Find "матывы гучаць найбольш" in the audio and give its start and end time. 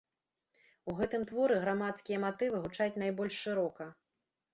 2.23-3.37